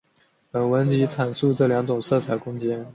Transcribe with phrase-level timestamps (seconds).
[0.51, 2.87] 本文即阐述这两种色彩空间。